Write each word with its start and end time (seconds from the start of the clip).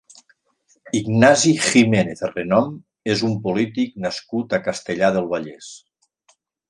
Ignasi 0.99 1.51
Giménez 1.65 2.23
Renom 2.31 2.71
és 3.17 3.21
un 3.29 3.35
polític 3.45 3.93
nascut 4.07 4.57
a 4.59 4.61
Castellar 4.69 5.13
del 5.19 5.29
Vallès. 5.35 5.69